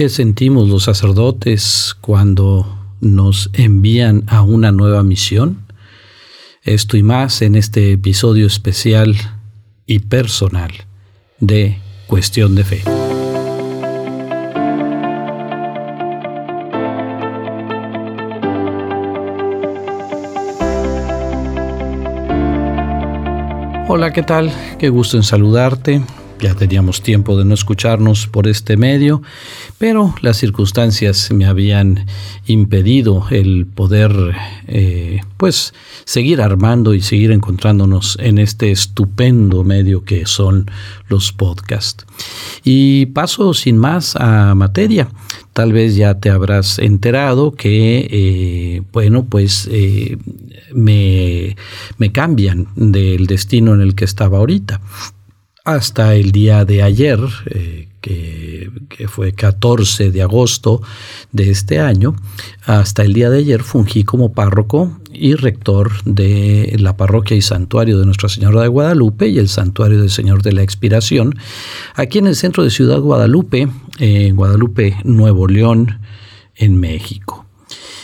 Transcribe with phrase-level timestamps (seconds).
[0.00, 2.66] ¿Qué sentimos los sacerdotes cuando
[3.02, 5.66] nos envían a una nueva misión?
[6.62, 9.14] Esto y más en este episodio especial
[9.84, 10.70] y personal
[11.38, 12.82] de Cuestión de Fe.
[23.86, 24.50] Hola, ¿qué tal?
[24.78, 26.00] Qué gusto en saludarte.
[26.40, 29.20] Ya teníamos tiempo de no escucharnos por este medio,
[29.76, 32.06] pero las circunstancias me habían
[32.46, 34.12] impedido el poder,
[34.66, 35.74] eh, pues,
[36.06, 40.70] seguir armando y seguir encontrándonos en este estupendo medio que son
[41.08, 42.06] los podcasts.
[42.64, 45.08] Y paso sin más a materia.
[45.52, 50.16] Tal vez ya te habrás enterado que, eh, bueno, pues eh,
[50.72, 51.54] me,
[51.98, 54.80] me cambian del destino en el que estaba ahorita
[55.64, 58.70] hasta el día de ayer, eh, que,
[59.08, 60.82] fue 14 de agosto
[61.32, 62.14] de este año,
[62.64, 67.98] hasta el día de ayer fungí como párroco y rector de la parroquia y santuario
[67.98, 71.34] de Nuestra Señora de Guadalupe y el santuario del Señor de la Expiración,
[71.94, 76.00] aquí en el centro de Ciudad Guadalupe, en Guadalupe, Nuevo León,
[76.56, 77.46] en México.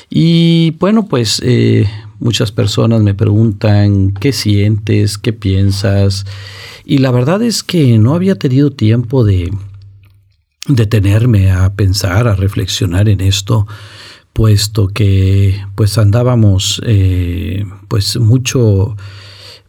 [0.08, 6.26] Y bueno, pues eh, muchas personas me preguntan qué sientes, qué piensas,
[6.84, 9.52] y la verdad es que no había tenido tiempo de
[10.68, 13.66] detenerme a pensar, a reflexionar en esto,
[14.32, 18.96] puesto que pues andábamos eh, pues mucho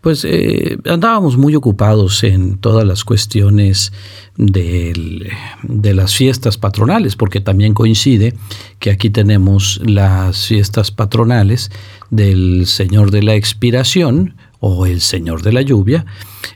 [0.08, 3.92] pues eh, andábamos muy ocupados en todas las cuestiones
[4.38, 8.34] de las fiestas patronales, porque también coincide
[8.80, 11.72] que aquí tenemos las fiestas patronales
[12.10, 16.06] del Señor de la Expiración, o el Señor de la Lluvia.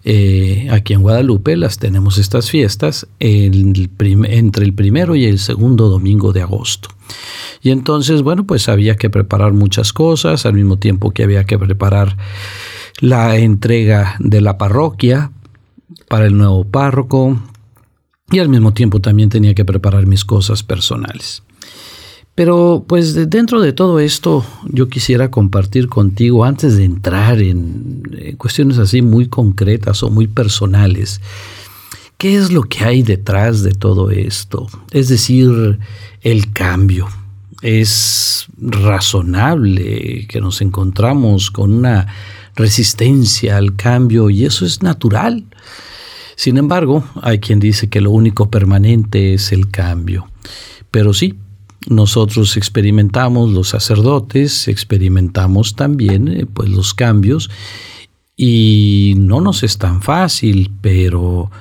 [0.06, 6.32] Eh, aquí en Guadalupe las tenemos estas fiestas entre el primero y el segundo domingo
[6.32, 6.88] de agosto.
[7.62, 11.60] Y entonces, bueno, pues había que preparar muchas cosas, al mismo tiempo que había que
[11.60, 12.16] preparar
[13.00, 15.32] la entrega de la parroquia
[16.08, 17.40] para el nuevo párroco
[18.32, 21.44] y al mismo tiempo también tenía que preparar mis cosas personales.
[22.34, 28.78] Pero pues dentro de todo esto yo quisiera compartir contigo, antes de entrar en, cuestiones
[28.78, 31.20] así muy concretas o muy personales,
[32.18, 34.68] ¿qué es lo que hay detrás de todo esto?
[34.92, 35.80] Es decir,
[36.22, 37.08] el cambio.
[37.62, 42.08] Es razonable que nos encontramos con una
[42.56, 45.46] resistencia al cambio y eso es natural.
[46.36, 50.28] Sin embargo, hay quien dice que lo único permanente es el cambio.
[50.90, 51.36] Pero sí,
[51.88, 57.50] nosotros experimentamos, los sacerdotes, experimentamos también eh, pues, los cambios
[58.36, 61.52] y no nos es tan fácil, pero,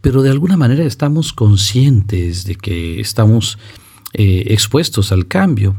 [0.00, 3.58] pero de alguna manera estamos conscientes de que estamos
[4.12, 5.76] eh, expuestos al cambio.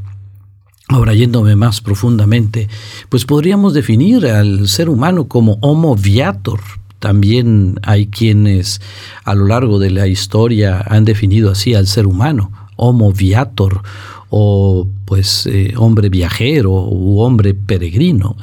[0.92, 2.68] Ahora, yéndome más profundamente,
[3.08, 6.60] pues podríamos definir al ser humano como homo viator.
[7.00, 8.82] También hay quienes
[9.24, 13.84] a lo largo de la historia han definido así al ser humano homo viator
[14.30, 18.36] o pues eh, hombre viajero u hombre peregrino.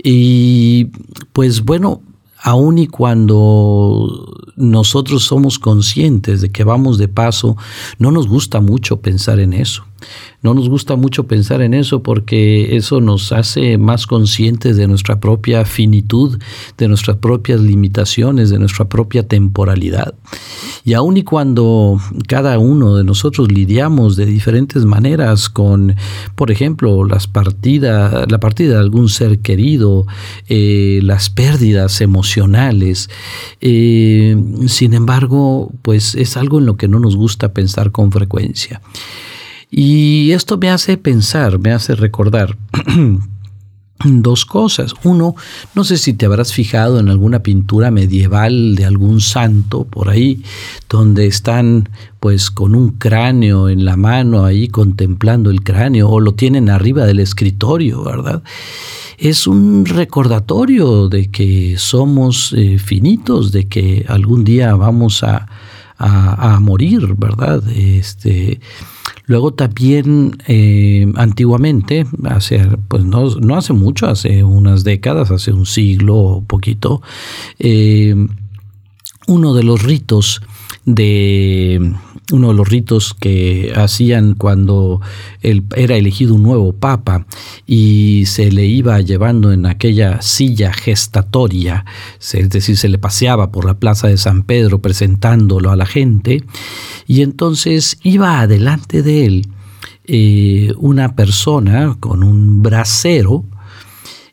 [0.00, 0.84] Y
[1.32, 2.00] pues bueno,
[2.44, 7.56] aun y cuando nosotros somos conscientes de que vamos de paso,
[7.98, 9.84] no nos gusta mucho pensar en eso.
[10.42, 15.20] No nos gusta mucho pensar en eso porque eso nos hace más conscientes de nuestra
[15.20, 16.40] propia finitud,
[16.76, 20.14] de nuestras propias limitaciones, de nuestra propia temporalidad.
[20.84, 25.94] Y aun y cuando cada uno de nosotros lidiamos de diferentes maneras con,
[26.34, 30.06] por ejemplo, las partidas, la partida de algún ser querido,
[30.48, 33.10] eh, las pérdidas emocionales,
[33.60, 34.36] eh,
[34.66, 38.80] sin embargo, pues es algo en lo que no nos gusta pensar con frecuencia.
[39.70, 42.58] Y esto me hace pensar, me hace recordar
[44.04, 44.94] dos cosas.
[45.04, 45.34] Uno,
[45.74, 50.42] no sé si te habrás fijado en alguna pintura medieval de algún santo por ahí,
[50.88, 51.88] donde están
[52.20, 57.04] pues con un cráneo en la mano ahí contemplando el cráneo o lo tienen arriba
[57.06, 58.42] del escritorio, ¿verdad?
[59.18, 65.46] Es un recordatorio de que somos eh, finitos, de que algún día vamos a,
[65.96, 67.62] a, a morir, ¿verdad?
[67.68, 68.60] Este,
[69.32, 76.16] Luego también eh, antiguamente, hace, pues no, hace mucho, hace unas décadas, hace un siglo
[76.16, 77.00] o poquito,
[77.58, 78.14] eh,
[79.26, 80.42] uno de los ritos
[80.84, 81.94] de,
[82.30, 85.00] uno de los ritos que hacían cuando
[85.42, 87.26] era elegido un nuevo papa
[87.66, 91.84] y se le iba llevando en aquella silla gestatoria,
[92.20, 96.44] es decir, se le paseaba por la plaza de San Pedro presentándolo a la gente,
[97.06, 99.48] y entonces iba adelante de él
[100.04, 103.44] eh, una persona con un brasero,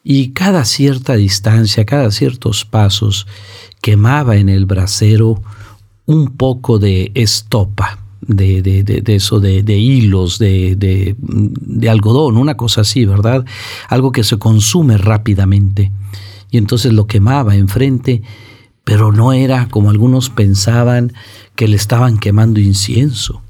[0.03, 3.27] y cada cierta distancia, cada ciertos pasos,
[3.81, 5.41] quemaba en el brasero
[6.09, 11.15] un poco de estopa, de, de, eso, de, hilos, de,
[11.87, 13.45] algodón, una cosa así, ¿verdad?
[13.89, 15.91] Algo que se consume rápidamente.
[16.49, 18.23] Y entonces lo quemaba enfrente,
[18.83, 21.13] pero no era como algunos pensaban
[21.55, 23.43] que le estaban quemando incienso.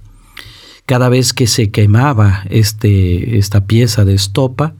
[0.86, 4.76] Cada vez que se quemaba este, esta pieza de estopa,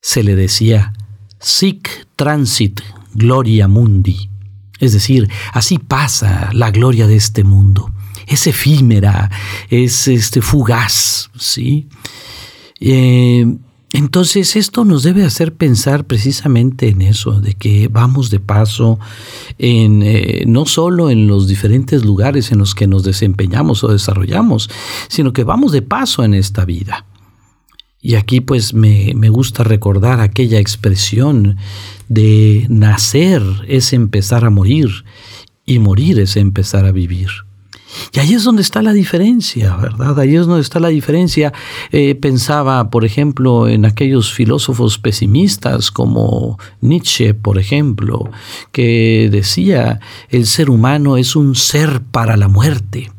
[0.00, 0.94] se le decía
[1.38, 2.80] sic transit
[3.14, 4.30] gloria mundi
[4.78, 7.90] es decir, así pasa la gloria de este mundo.
[8.26, 9.30] Es efímera,
[9.70, 11.88] es este, fugaz, ¿sí?
[12.80, 13.46] Eh,
[13.92, 18.98] entonces esto nos debe hacer pensar precisamente en eso, de que vamos de paso
[19.58, 24.68] en, eh, no solo en los diferentes lugares en los que nos desempeñamos o desarrollamos,
[25.08, 27.06] sino que vamos de paso en esta vida.
[28.08, 31.58] Y aquí pues me, gusta recordar aquella expresión
[32.08, 35.04] de nacer es empezar a morir
[35.66, 37.28] y morir es empezar a vivir.
[38.14, 40.18] Y ahí es donde está la diferencia, ¿verdad?
[40.18, 41.52] Ahí es donde está la diferencia.
[41.92, 48.30] Eh, pensaba, por ejemplo, en aquellos filósofos pesimistas como Nietzsche, por ejemplo,
[48.72, 50.00] que decía,
[50.30, 53.10] el ser humano es un ser para la muerte.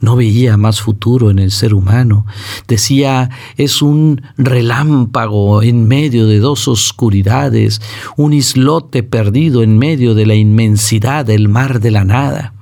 [0.00, 2.26] No veía más futuro en el ser humano.
[2.66, 7.80] Decía, es un relámpago en medio de dos oscuridades,
[8.16, 12.54] un islote perdido en medio de la inmensidad del mar de la nada.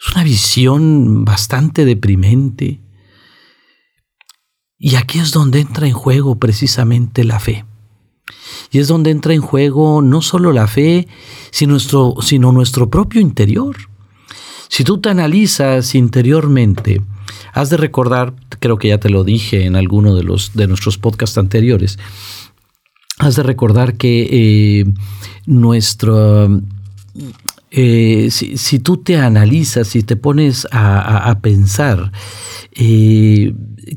[0.00, 2.80] Es una visión bastante deprimente.
[4.78, 7.66] Y aquí es donde entra en juego precisamente la fe.
[8.70, 11.08] Y es donde entra en juego no solo la fe,
[11.50, 13.89] sino nuestro, sino nuestro propio interior.
[14.70, 17.02] Si tú te analizas interiormente,
[17.52, 20.96] has de recordar, creo que ya te lo dije en alguno de, los, de nuestros
[20.96, 21.98] podcasts anteriores,
[23.18, 24.84] has de recordar que eh,
[25.44, 26.62] nuestro...
[27.72, 32.12] Eh, si, tú te analizas, si te pones a, pensar,
[32.72, 33.52] eh,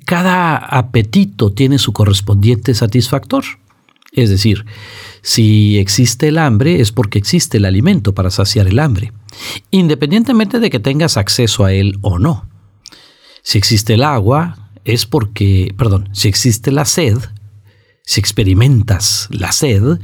[0.05, 3.43] cada apetito tiene su correspondiente satisfactor.
[4.13, 4.65] Es decir,
[5.21, 9.11] si existe el hambre es porque existe el alimento para saciar el hambre
[9.71, 12.47] independientemente de que tengas acceso a él o no.
[13.41, 17.17] Si existe el agua, es porque, perdón, si existe la sed,
[18.03, 19.99] si experimentas la sed,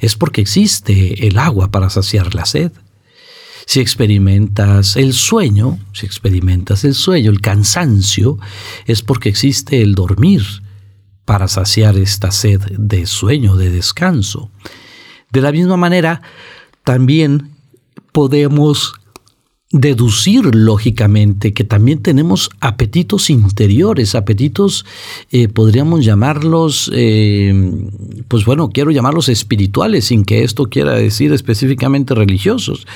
[0.00, 2.72] es porque existe el agua para saciar la sed.
[3.66, 8.38] Si experimentas el sueño, si experimentas el sueño, el cansancio,
[8.86, 10.44] es porque existe el dormir
[11.26, 14.50] para saciar esta sed de sueño, de descanso.
[15.30, 16.22] De la misma manera,
[16.84, 17.50] también
[18.12, 18.94] podemos
[19.72, 24.86] deducir lógicamente que también tenemos apetitos interiores, apetitos,
[25.32, 27.52] eh, podríamos llamarlos, eh,
[28.28, 32.86] pues bueno, quiero llamarlos espirituales, sin que esto quiera decir específicamente religiosos.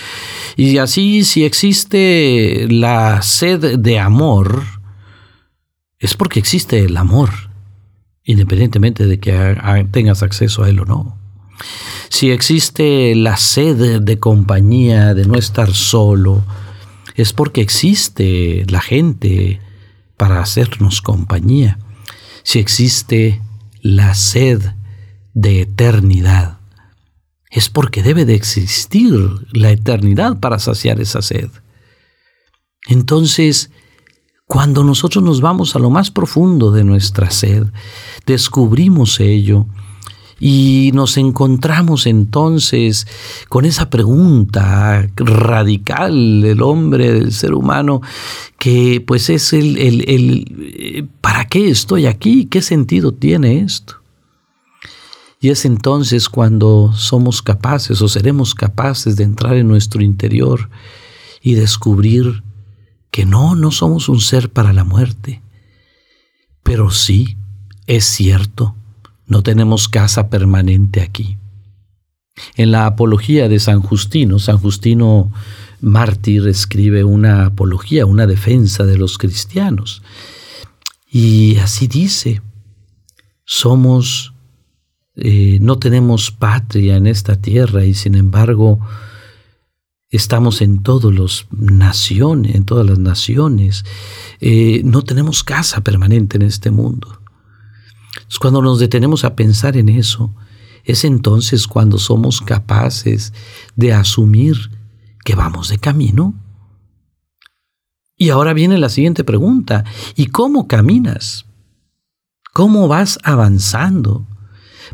[0.57, 4.63] Y así, si existe la sed de amor,
[5.99, 7.50] es porque existe el amor,
[8.25, 9.57] independientemente de que
[9.91, 11.21] tengas acceso a él o no
[12.11, 16.45] si existe la sed de compañía, de no estar solo,
[17.15, 19.61] es porque existe la gente
[20.17, 21.79] para hacernos compañía.
[22.43, 23.41] Si existe
[23.81, 24.61] la sed
[25.35, 26.59] de eternidad,
[27.51, 29.15] es porque debe de existir
[29.53, 31.49] la eternidad para saciar esa sed.
[32.89, 33.71] Entonces,
[34.51, 37.69] cuando nosotros nos vamos a lo más profundo de nuestra sed,
[38.27, 39.67] descubrimos ello,
[40.41, 43.07] y nos encontramos entonces
[43.49, 48.01] con esa pregunta radical del hombre, del ser humano,
[48.59, 52.47] que pues es el, el, el ¿para qué estoy aquí?
[52.47, 54.03] ¿Qué sentido tiene esto?
[55.41, 60.71] Y es entonces cuando somos capaces o seremos capaces de entrar en nuestro interior
[61.41, 62.43] y descubrir
[63.11, 65.43] que no, no somos un ser para la muerte.
[66.63, 67.37] Pero sí,
[67.87, 68.77] es cierto,
[69.27, 71.37] no tenemos casa permanente aquí.
[72.57, 75.31] En la apología de San Justino, San Justino
[75.81, 80.03] mártir escribe una apología, una defensa de los cristianos.
[81.11, 82.43] Y así dice,
[83.45, 84.33] somos,
[85.17, 88.81] eh, no tenemos patria en esta tierra y sin embargo
[90.11, 93.85] Estamos en todas las naciones, en todas las naciones.
[94.41, 97.21] Eh, no tenemos casa permanente en este mundo.
[98.41, 100.35] cuando nos detenemos a pensar en eso,
[100.85, 103.33] es entonces cuando somos capaces
[103.77, 104.57] de asumir
[105.25, 106.35] que vamos de camino.
[108.17, 109.85] Y ahora viene la siguiente pregunta.
[110.17, 111.47] ¿Y cómo caminas?
[112.53, 114.27] ¿Cómo vas avanzando?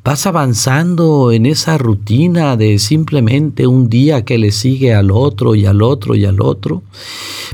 [0.04, 5.66] Vas avanzando en esa rutina de simplemente un día que le sigue al otro y
[5.66, 6.82] al otro y al otro.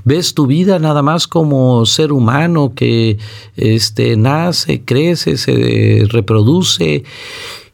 [0.05, 3.19] Ves tu vida nada más como ser humano que
[3.57, 7.05] este, nace, crece, se reproduce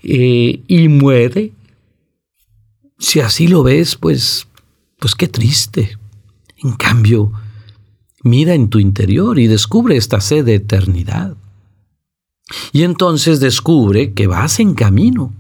[0.02, 1.52] eh, y muere.
[2.98, 4.48] Si así lo ves, pues,
[4.98, 5.96] pues qué triste.
[6.62, 7.32] En cambio,
[8.22, 11.36] mira en tu interior y descubre esta sed de eternidad.
[12.72, 15.34] Y entonces descubre que vas en camino.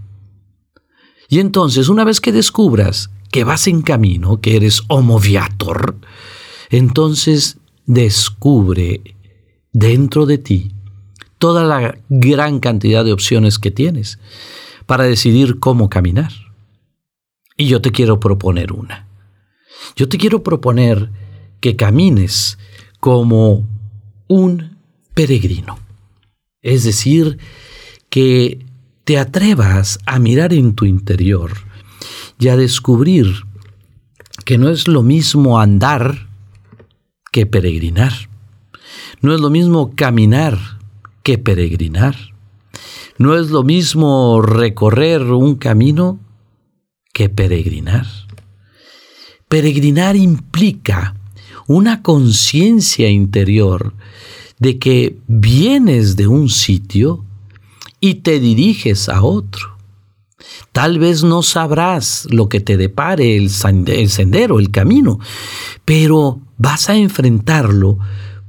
[1.28, 5.96] Y entonces, una vez que descubras que vas en camino, que eres homo viator,
[6.70, 9.02] entonces descubre
[9.72, 10.72] dentro de ti
[11.38, 14.18] toda la gran cantidad de opciones que tienes
[14.86, 16.32] para decidir cómo caminar.
[17.56, 19.06] Y yo te quiero proponer una.
[19.96, 21.10] Yo te quiero proponer
[21.60, 22.58] que camines
[23.00, 23.66] como
[24.28, 24.78] un
[25.14, 25.78] peregrino.
[26.62, 27.38] Es decir,
[28.10, 28.64] que
[29.04, 31.52] te atrevas a mirar en tu interior
[32.38, 33.44] y a descubrir
[34.44, 36.28] que no es lo mismo andar
[37.32, 38.12] que peregrinar.
[39.20, 40.58] No es lo mismo caminar
[41.22, 42.16] que peregrinar.
[43.18, 46.20] No es lo mismo recorrer un camino
[47.12, 48.06] que peregrinar.
[49.48, 51.16] Peregrinar implica
[51.66, 53.94] una conciencia interior
[54.58, 57.24] de que vienes de un sitio
[58.00, 59.76] y te diriges a otro.
[60.72, 65.18] Tal vez no sabrás lo que te depare el, sendero, el camino,
[65.84, 67.98] pero vas a enfrentarlo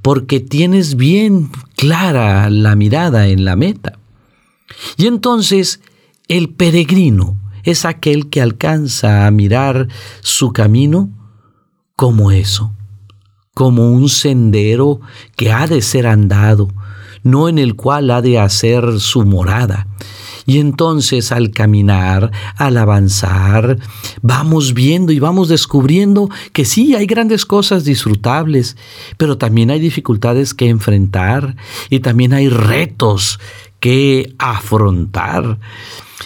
[0.01, 4.00] porque tienes bien clara la mirada en la meta.
[4.98, 5.82] Y entonces
[6.28, 9.88] el peregrino es aquel que alcanza a mirar
[10.22, 11.10] su camino
[11.96, 12.72] como eso,
[13.60, 15.01] como un sendero
[15.36, 16.70] que ha de ser andado,
[17.24, 19.86] no en el cual ha de hacer su morada.
[20.46, 23.78] Y entonces al caminar, al avanzar,
[24.22, 28.78] vamos viendo y vamos descubriendo que sí, hay grandes cosas disfrutables,
[29.18, 31.58] pero también hay dificultades que enfrentar
[31.89, 33.42] y también hay retos
[33.82, 35.60] que afrontar.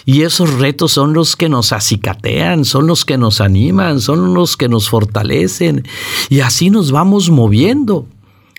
[0.04, 4.56] Y esos retos son los que nos acicatean, son los que nos animan, son los
[4.56, 5.84] que nos fortalecen.
[6.28, 8.06] Y así nos vamos moviendo.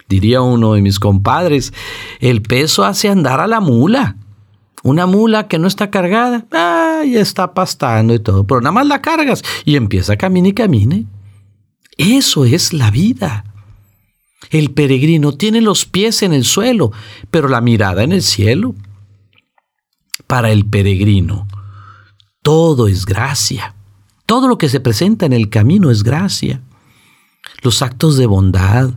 [0.07, 1.73] Diría uno de mis compadres,
[2.19, 4.17] el peso hace andar a la mula.
[4.83, 9.01] Una mula que no está cargada, ay, está pastando y todo, pero nada más la
[9.01, 11.05] cargas y empieza a caminar y camine.
[11.97, 13.45] Eso es la vida.
[14.51, 16.91] El peregrino tiene los pies en el suelo,
[17.31, 18.75] pero la mirada en el cielo
[20.27, 21.47] para el peregrino.
[22.41, 23.75] Todo es gracia.
[24.25, 26.61] Todo lo que se presenta en el camino es gracia.
[27.61, 28.91] Los actos de bondad,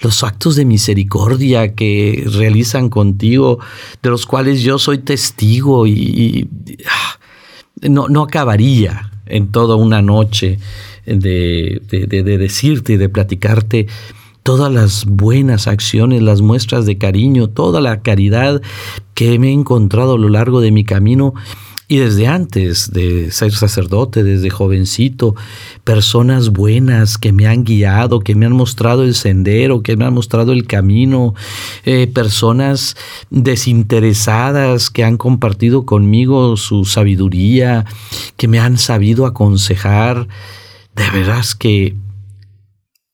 [0.00, 3.58] los actos de misericordia que realizan contigo,
[4.02, 6.48] de los cuales yo soy testigo y,
[6.88, 7.18] ah,
[7.88, 10.58] no, no, acabaría en toda una noche
[11.06, 13.86] de, de decirte y de platicarte
[14.42, 18.62] todas las buenas acciones, las muestras de cariño, toda la caridad
[19.18, 21.34] que me he encontrado a lo largo de mi camino
[21.88, 25.34] y desde antes de ser sacerdote, desde jovencito,
[25.82, 30.14] personas buenas que me han guiado, que me han mostrado el sendero, que me han
[30.14, 31.34] mostrado el camino,
[31.84, 32.96] eh, personas
[33.30, 37.86] desinteresadas que han compartido conmigo su sabiduría,
[38.36, 40.28] que me han sabido aconsejar.
[40.94, 41.96] De veras que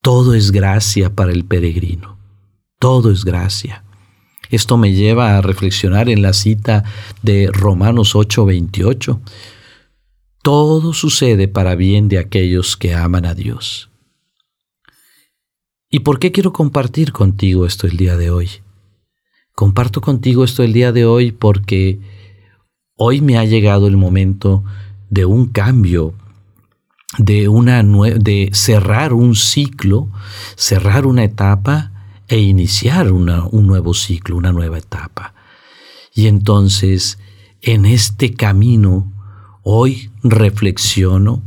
[0.02, 2.18] todo es gracia para el peregrino.
[2.78, 3.83] Todo es gracia.
[4.50, 6.84] Esto me lleva a reflexionar en la cita
[7.22, 9.20] de Romanos 8:28.
[10.42, 13.90] Todo sucede para bien de aquellos que aman a Dios.
[15.88, 18.50] ¿Y por qué quiero compartir contigo esto el día de hoy?
[19.54, 22.00] Comparto contigo esto el día de hoy porque
[22.96, 24.64] hoy me ha llegado el momento
[25.08, 26.14] de un cambio
[27.18, 30.08] de, una de cerrar un ciclo,
[30.56, 31.92] cerrar una etapa
[32.34, 35.34] e iniciar un nuevo ciclo, una nueva etapa.
[36.12, 37.20] Y entonces,
[37.62, 39.12] en este camino,
[39.62, 41.44] hoy reflexiono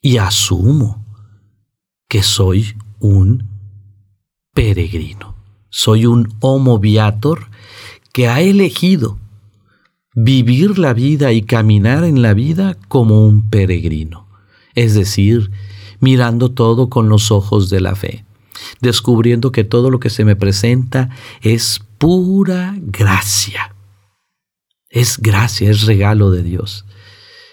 [0.00, 1.04] y asumo
[2.08, 3.48] que soy un
[4.54, 5.34] peregrino.
[5.68, 7.48] Soy un homo viator
[8.12, 9.18] que ha elegido
[10.14, 14.28] vivir la vida y caminar en la vida como un peregrino.
[14.76, 15.50] es decir,
[15.98, 18.24] mirando todo con los ojos de la fe,
[18.80, 21.10] descubriendo que todo lo que se me presenta
[21.42, 23.74] es pura gracia.
[24.88, 26.84] Es gracia, es regalo de Dios.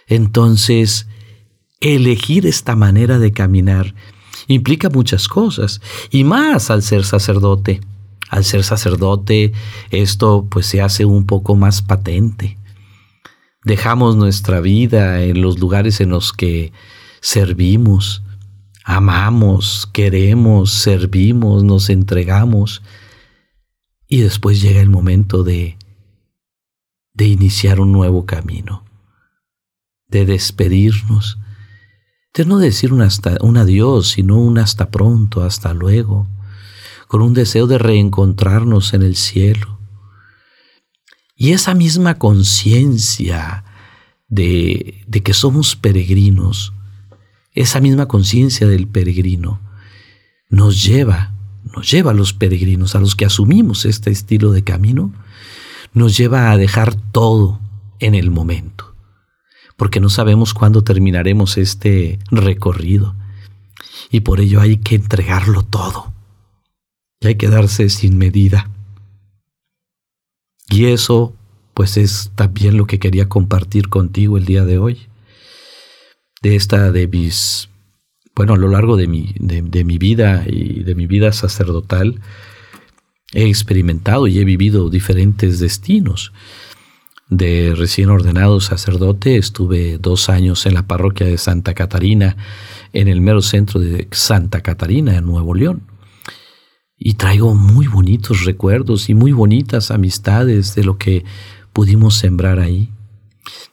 [0.08, 1.08] Entonces,
[1.82, 3.94] elegir esta manera de caminar
[4.48, 7.82] implica muchas cosas, y más al ser sacerdote.
[8.30, 9.54] Al ser sacerdote,
[9.90, 12.58] esto pues se hace un poco más patente.
[13.64, 16.72] Dejamos nuestra vida en los lugares en los que
[17.22, 18.24] servimos,
[18.88, 22.82] amamos, queremos, servimos, nos entregamos.
[24.08, 25.77] Y después llega el momento de,
[27.13, 28.86] de iniciar un nuevo camino,
[30.08, 31.38] de despedirnos,
[32.34, 36.25] de no decir un, hasta, un adiós, sino un hasta pronto, hasta luego,
[37.10, 39.79] con un deseo de reencontrarnos en el cielo.
[41.36, 43.65] Y esa misma conciencia
[44.29, 46.72] de, de que somos peregrinos,
[47.58, 49.60] esa misma conciencia del peregrino,
[50.48, 51.34] nos lleva,
[51.76, 55.12] nos lleva a los peregrinos, a los que asumimos este estilo de camino,
[55.92, 57.60] nos lleva a dejar todo
[58.00, 58.94] en el momento,
[59.76, 63.16] porque no sabemos cuándo terminaremos este recorrido,
[64.12, 66.14] y por ello hay que entregarlo todo,
[67.20, 68.70] y hay que darse sin medida.
[70.70, 71.34] Y eso,
[71.74, 75.08] pues es también lo que quería compartir contigo el día de hoy.
[76.56, 77.70] Esta de mis,
[78.36, 82.22] bueno, a lo largo de mi, de, mi vida y de mi vida sacerdotal,
[83.34, 86.32] he experimentado y he vivido diferentes destinos.
[87.30, 92.38] De recién ordenado sacerdote estuve dos años en la parroquia de Santa Catarina,
[92.94, 95.84] en el mero centro de Santa Catarina, en Nuevo León
[96.98, 101.24] y traigo muy bonitos recuerdos y muy bonitas amistades de lo que
[101.72, 102.89] pudimos sembrar ahí.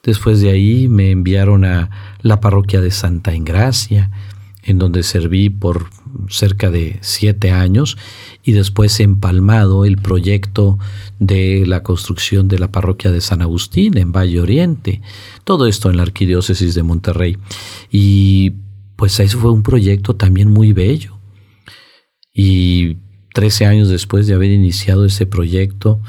[0.03, 4.11] Después de ahí me enviaron a la parroquia de Santa Ingracia,
[4.63, 5.91] en donde serví por
[6.31, 7.99] cerca de siete años
[8.43, 10.79] y después empalmado el proyecto
[11.19, 15.03] de la construcción de la parroquia de San Agustín en Valle Oriente.
[15.45, 17.37] Todo esto en la arquidiócesis de Monterrey.
[17.93, 18.55] Y
[18.97, 21.19] pues eso fue un proyecto también muy bello.
[22.33, 22.97] Y
[23.35, 26.01] 13 años después de haber iniciado ese proyecto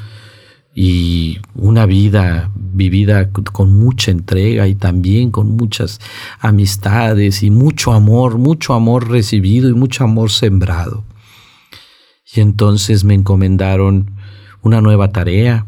[0.78, 5.98] y una vida vivida con mucha entrega y también con muchas
[6.38, 11.02] amistades y mucho amor, mucho amor recibido y mucho amor sembrado.
[12.30, 14.10] Y entonces me encomendaron
[14.60, 15.64] una nueva tarea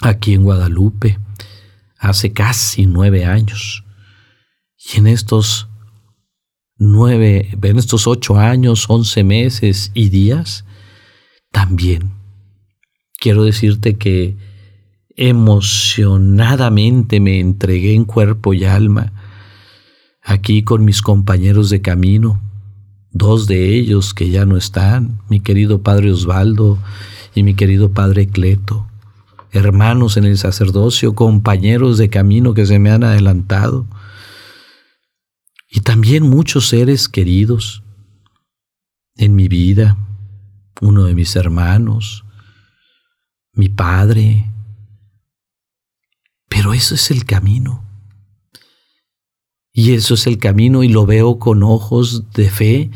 [0.00, 1.18] aquí en Guadalupe
[1.98, 3.82] hace casi nueve años.
[4.78, 5.66] Y en estos
[6.76, 10.64] nueve, en estos ocho años, once meses y días,
[11.50, 12.23] también
[13.24, 14.36] quiero decirte que
[15.16, 19.14] emocionadamente me entregué en cuerpo y alma
[20.22, 22.42] aquí con mis compañeros de camino,
[23.12, 26.78] dos de ellos que ya no están, mi querido Padre Osvaldo
[27.34, 28.86] y mi querido Padre Cleto,
[29.52, 33.86] hermanos en el sacerdocio, compañeros de camino que se me han adelantado,
[35.70, 37.82] y también muchos seres queridos
[39.16, 39.96] en mi vida,
[40.82, 42.23] uno de mis hermanos,
[43.54, 44.50] mi padre.
[46.48, 47.84] Pero eso es el camino.
[49.72, 52.90] Y eso es el camino y lo veo con ojos de fe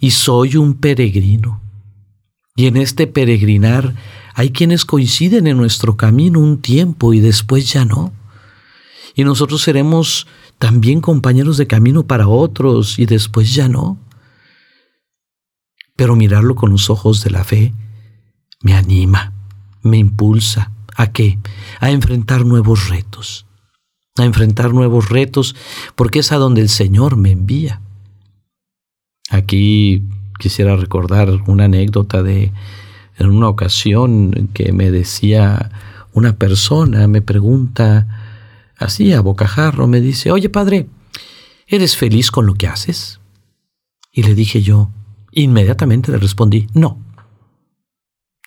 [0.00, 1.60] y soy un peregrino.
[2.56, 3.94] Y en este peregrinar
[4.34, 8.12] hay quienes coinciden en nuestro camino un tiempo y después ya no.
[9.14, 10.26] Y nosotros seremos
[10.58, 13.98] también compañeros de camino para otros y después ya no.
[15.96, 17.74] Pero mirarlo con los ojos de la fe
[18.62, 19.34] me anima,
[19.82, 20.72] me impulsa.
[20.96, 21.38] ¿A qué?
[21.80, 23.46] A enfrentar nuevos retos.
[24.18, 25.56] A enfrentar nuevos retos
[25.94, 27.80] porque es a donde el Señor me envía.
[29.30, 30.02] Aquí
[30.38, 32.52] quisiera recordar una anécdota de
[33.18, 35.70] en una ocasión que me decía
[36.12, 38.06] una persona, me pregunta,
[38.76, 40.88] así a bocajarro, me dice, oye padre,
[41.66, 43.20] ¿eres feliz con lo que haces?
[44.12, 44.90] Y le dije yo,
[45.30, 46.98] inmediatamente le respondí, no.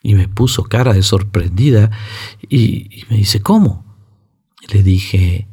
[0.05, 1.89] Y me puso cara de sorprendida
[2.47, 3.83] y, me dice, ¿cómo?
[4.71, 5.47] le dije,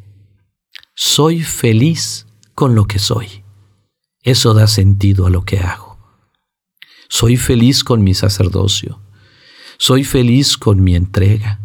[0.94, 3.44] soy feliz con lo que soy.
[4.22, 5.96] Eso da sentido a lo que hago.
[7.08, 9.00] Soy feliz con mi sacerdocio.
[9.78, 11.60] Soy feliz con mi entrega.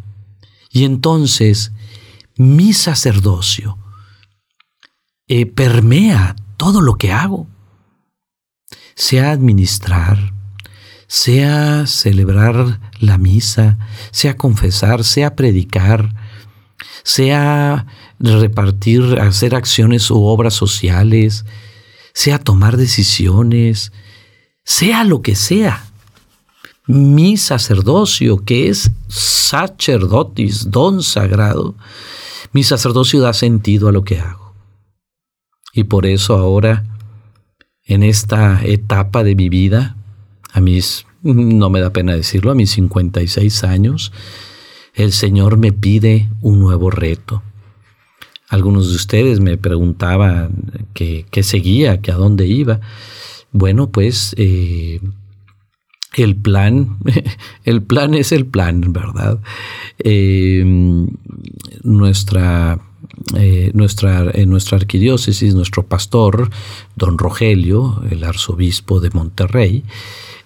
[0.71, 1.73] Y entonces
[2.37, 3.77] mi sacerdocio
[5.27, 7.47] eh, permea todo lo que hago,
[8.95, 10.36] sea administrar,
[11.07, 13.77] sea celebrar la misa,
[14.11, 16.13] sea confesar, sea predicar,
[17.03, 17.87] sea
[18.19, 21.45] repartir, hacer acciones u obras sociales,
[22.13, 23.93] sea tomar decisiones,
[24.63, 25.85] sea lo que sea.
[26.85, 31.75] Mi sacerdocio, que es sacerdotis, don sagrado,
[32.53, 34.53] mi sacerdocio da sentido a lo que hago.
[35.73, 36.85] Y por eso ahora,
[37.83, 39.96] en esta etapa de mi vida,
[40.51, 44.11] a mis, no me da pena decirlo, a mis 56 años,
[44.93, 47.43] el Señor me pide un nuevo reto.
[48.49, 52.79] Algunos de ustedes me preguntaban qué, seguía, que a dónde iba.
[53.51, 55.01] Bueno, pues eh,
[56.15, 56.97] el plan,
[57.65, 59.39] el plan es el plan, ¿verdad?
[59.99, 60.63] Eh,
[61.83, 62.79] nuestra,
[63.35, 66.49] eh, nuestra, en nuestra arquidiócesis, nuestro pastor,
[66.95, 69.83] don Rogelio, el arzobispo de Monterrey,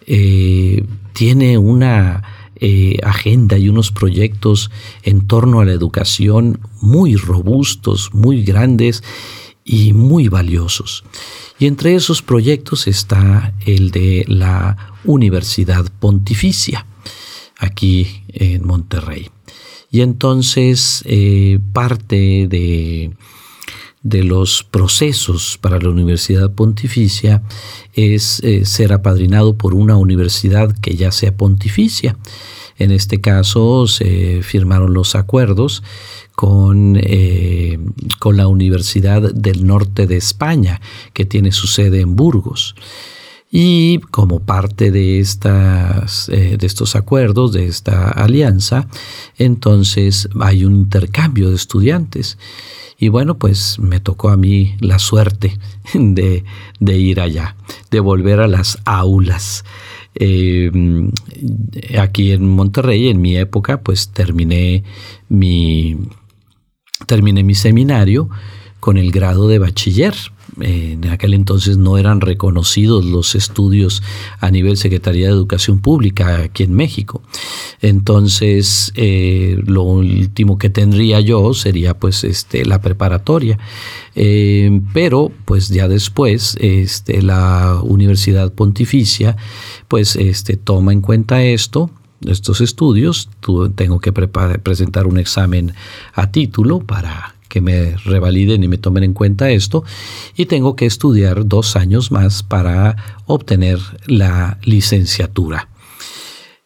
[0.05, 2.23] tiene una
[2.63, 4.69] eh, agenda y unos proyectos
[5.01, 9.03] en torno a la educación muy robustos, muy grandes
[9.65, 11.03] y muy valiosos.
[11.57, 16.85] Y entre esos proyectos está el de la Universidad Pontificia,
[17.57, 19.31] aquí en Monterrey.
[19.89, 23.09] Y entonces eh, parte de,
[24.01, 27.43] de, los procesos para la Universidad Pontificia
[27.93, 32.17] es eh, ser apadrinado por una universidad que ya sea pontificia.
[32.77, 35.83] En este caso se firmaron los acuerdos
[36.35, 37.77] con, eh,
[38.17, 40.81] con la Universidad del Norte de España,
[41.13, 42.75] que tiene su sede en Burgos.
[43.53, 48.87] Y como parte de, estas, eh, de estos acuerdos, de esta alianza,
[49.37, 52.37] entonces hay un intercambio de estudiantes.
[52.97, 55.57] Y bueno, pues me tocó a mí la suerte
[55.93, 56.45] de,
[56.79, 57.57] ir allá,
[57.89, 59.65] de volver a las aulas.
[60.15, 60.71] Eh,
[61.99, 64.85] aquí en Monterrey, en mi época, pues terminé
[65.27, 65.97] mi,
[67.05, 68.29] terminé mi seminario
[68.79, 70.15] con el grado de bachiller
[70.59, 74.03] en aquel entonces no eran reconocidos los estudios
[74.39, 77.21] a nivel Secretaría de Educación Pública aquí en México.
[77.81, 83.57] Entonces, eh, lo último que tendría yo sería pues este, la preparatoria.
[84.15, 89.37] Eh, pero pues ya después este, la Universidad Pontificia
[89.87, 91.89] pues este, toma en cuenta esto
[92.27, 93.29] estos estudios,
[93.75, 95.73] tengo que presentar un examen
[96.13, 99.83] a título para que me revaliden y me tomen en cuenta esto
[100.37, 105.67] y tengo que estudiar dos años más para obtener la licenciatura.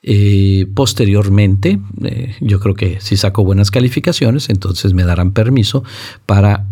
[0.04, 5.84] Eh, posteriormente, eh, yo creo que si saco buenas calificaciones, entonces me darán permiso
[6.28, 6.68] para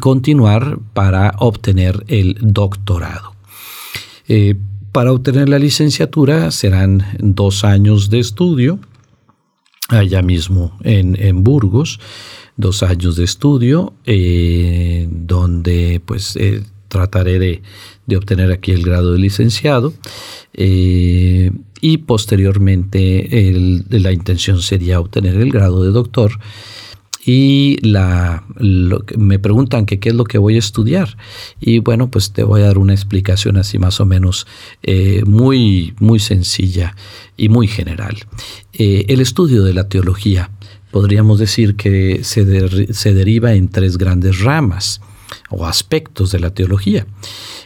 [0.00, 3.34] continuar para obtener el doctorado.
[4.28, 4.54] Eh,
[4.92, 8.78] para obtener la licenciatura serán dos años de estudio,
[9.90, 12.00] allá mismo en, en Burgos,
[12.58, 17.62] dos años de estudio, eh, donde pues eh, trataré de,
[18.16, 19.94] obtener aquí el grado de licenciado
[20.54, 26.32] eh, y posteriormente la intención sería obtener el grado de doctor.
[27.24, 28.44] Y la,
[29.18, 31.18] me preguntan qué es lo que voy a estudiar.
[31.60, 34.46] Y bueno, pues te voy a dar una explicación así más o menos
[35.26, 36.96] muy, muy sencilla
[37.36, 38.16] y muy general.
[38.72, 40.50] el estudio de la teología
[40.90, 45.00] podríamos decir que se, deriva en tres grandes ramas
[45.50, 47.06] o aspectos de la teología.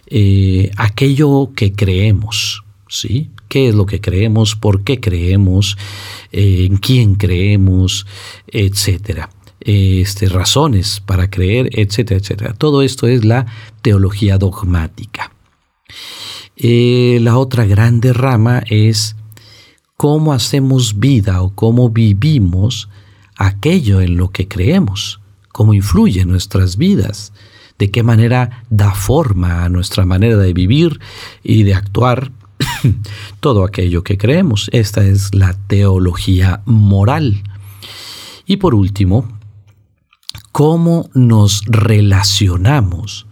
[0.07, 3.31] Eh, aquello que creemos, ¿sí?
[3.49, 4.57] ¿Qué es lo que creemos?
[4.57, 5.77] ¿Por qué creemos?
[6.33, 8.07] Eh, ¿En quién creemos?
[8.47, 9.31] Etcétera.
[9.61, 12.55] Este, razones para creer, etcétera, etcétera.
[12.55, 13.47] Todo esto es la
[13.81, 15.33] teología dogmática.
[16.57, 19.17] Eh, la otra grande rama es
[19.97, 22.89] cómo hacemos vida o cómo vivimos
[23.47, 27.33] aquello en lo que creemos, cómo influye nuestras vidas,
[27.79, 31.01] de qué manera da forma a nuestra manera de vivir
[31.43, 32.33] y de actuar
[33.41, 34.69] todo aquello que creemos.
[34.73, 37.43] Esta es la teología moral.
[38.47, 39.27] Y por último,
[40.53, 43.27] cómo nos relacionamos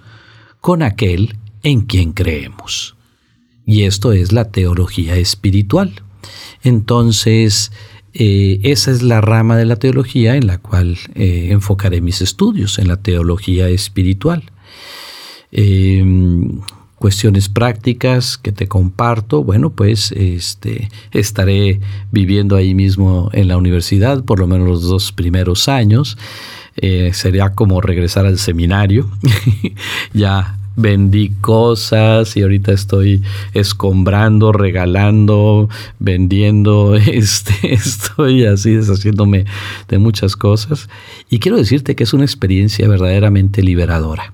[0.61, 2.97] con aquel en quien creemos.
[3.67, 6.03] Y esto es la teología espiritual.
[6.63, 7.73] Entonces,
[8.15, 12.79] eh, esa es la rama de la teología en la cual eh, enfocaré mis estudios,
[12.79, 14.45] en la teología espiritual.
[15.53, 16.61] Em,
[16.97, 21.81] cuestiones prácticas que te comparto, bueno, pues este, estaré
[22.13, 26.19] viviendo ahí mismo en la universidad por lo menos los dos primeros años.
[26.77, 29.11] Eh, sería como regresar al seminario.
[30.13, 33.23] ya vendí cosas y ahorita estoy
[33.55, 39.45] escombrando, regalando, vendiendo, este, estoy así deshaciéndome
[39.89, 40.89] de muchas cosas.
[41.29, 44.33] Y quiero decirte que es una experiencia verdaderamente liberadora.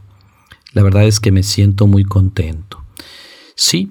[0.72, 2.82] La verdad es que me siento muy contento.
[3.54, 3.90] Sí,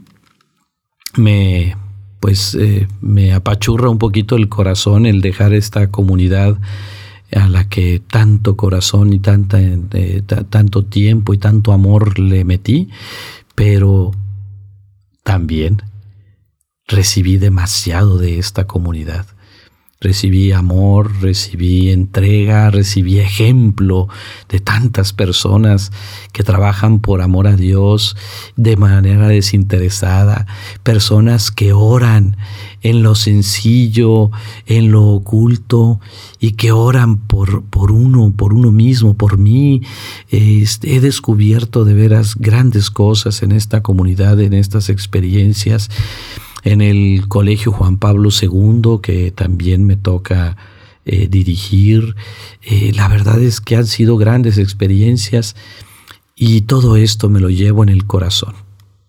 [1.16, 1.76] me
[2.20, 6.58] pues eh, me apachurra un poquito el corazón el dejar esta comunidad
[7.36, 12.90] a la que tanto corazón y tanta, eh, tanto tiempo y tanto amor le metí,
[13.56, 14.12] pero
[15.24, 15.82] también
[16.88, 19.26] recibí demasiado de esta comunidad.
[20.06, 24.08] Recibí amor, recibí entrega, recibí ejemplo
[24.50, 25.92] de tantas personas
[26.32, 28.16] que trabajan por amor a Dios
[28.56, 30.46] de manera desinteresada,
[30.84, 32.38] personas que oran
[32.84, 34.30] en lo sencillo,
[34.68, 36.00] en lo oculto
[36.40, 39.82] y que oran por, por uno, por uno mismo, por mí.
[40.30, 45.90] Este, he descubierto de veras grandes cosas en esta comunidad, en estas experiencias
[46.66, 50.58] en el Colegio Juan Pablo II, que también me toca
[51.06, 52.16] eh, dirigir.
[52.64, 55.56] Eh, la verdad es que han sido grandes experiencias
[56.36, 58.56] y todo esto me lo llevo en el corazón,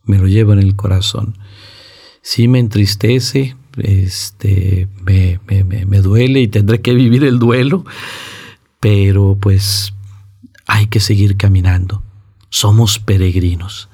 [0.05, 1.39] me lo llevo en el corazón.
[2.21, 7.87] Sí me entristece, este, me, me, me duele y tendré que vivir el duelo,
[8.81, 9.95] pero pues
[10.67, 12.03] hay que seguir caminando.
[12.51, 13.89] Somos peregrinos,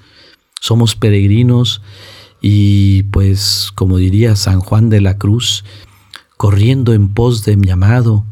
[0.61, 1.81] somos peregrinos
[2.43, 5.65] y pues, como diría San Juan de la Cruz,
[6.37, 8.27] corriendo en pos de mi amado,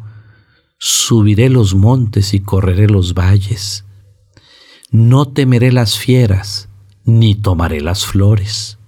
[0.78, 3.84] subiré los montes y correré los valles.
[4.90, 6.68] No temeré las fieras,
[7.04, 8.78] ni tomaré las flores.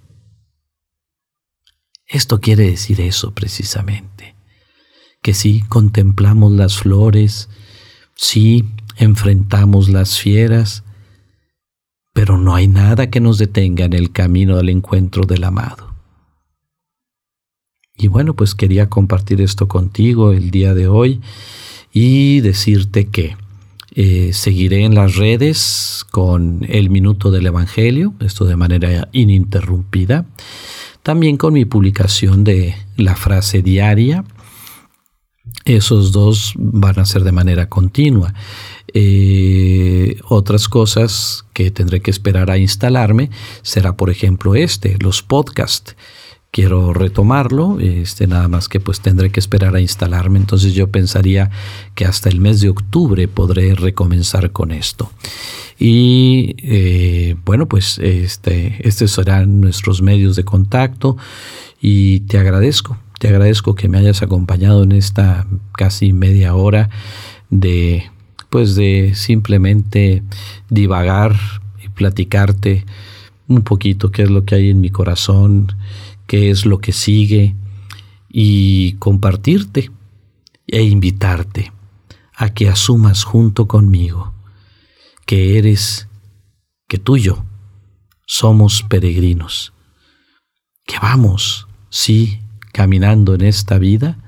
[2.09, 4.35] Esto quiere decir eso precisamente,
[5.23, 7.49] que si contemplamos las flores,
[8.17, 8.65] si
[8.97, 10.83] enfrentamos las fieras,
[12.13, 15.93] pero no hay nada que nos detenga en el camino del encuentro del amado.
[17.97, 21.21] Y bueno, pues quería compartir esto contigo el día de hoy
[21.93, 23.37] y decirte que
[23.95, 30.25] eh, seguiré en las redes con el minuto del Evangelio, esto de manera ininterrumpida,
[31.03, 34.25] también con mi publicación de la frase diaria.
[35.65, 38.35] Esos dos van a ser de manera continua.
[38.95, 43.31] Eh, otras cosas que tendré que esperar a instalarme
[43.63, 45.97] será, por ejemplo, este, los podcasts.
[46.51, 50.39] Quiero retomarlo, este, nada más que pues tendré que esperar a instalarme.
[50.39, 51.51] Entonces yo pensaría
[51.95, 55.11] que hasta el mes de octubre podré recomenzar con esto.
[55.79, 61.17] Y eh, bueno, pues este, estos serán nuestros medios de contacto
[61.81, 66.91] y te agradezco, te agradezco que me hayas acompañado en esta casi media hora
[67.51, 68.11] de
[68.51, 70.25] pues de simplemente
[70.69, 71.37] divagar
[71.81, 72.85] y platicarte
[73.47, 75.73] un poquito qué es lo que hay en mi corazón,
[76.27, 77.55] qué es lo que sigue
[78.29, 79.93] y compartirte
[80.67, 81.71] e invitarte
[82.35, 84.35] a que asumas junto conmigo
[85.27, 86.09] que eres,
[86.89, 87.45] que tú y yo
[88.27, 89.73] somos peregrinos,
[90.85, 92.42] que vamos, sí,
[92.73, 94.19] caminando en esta vida,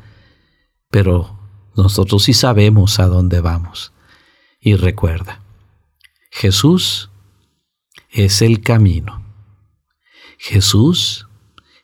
[0.90, 1.38] pero
[1.76, 3.92] nosotros sí sabemos a dónde vamos
[4.60, 5.42] y recuerda,
[6.30, 7.10] Jesús
[8.10, 9.22] es el camino.
[10.38, 11.28] Jesús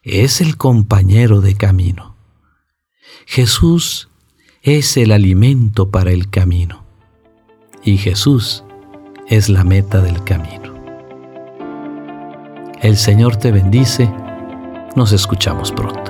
[0.02, 2.16] es el compañero de camino.
[3.26, 4.08] Jesús
[4.62, 6.84] es el alimento para el camino.
[7.84, 8.64] Y Jesús
[9.28, 10.74] es la meta del camino.
[12.80, 14.10] El Señor te bendice.
[14.96, 16.09] Nos escuchamos pronto.